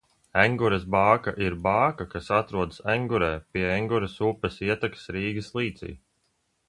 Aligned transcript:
Engures 0.43 0.85
bāka 0.93 1.33
ir 1.47 1.57
bāka, 1.67 2.07
kas 2.13 2.29
atrodas 2.37 2.81
Engurē 2.95 3.29
pie 3.53 3.67
Engures 3.75 4.17
upes 4.31 4.59
ietekas 4.71 5.05
Rīgas 5.19 5.53
līcī. 5.61 5.93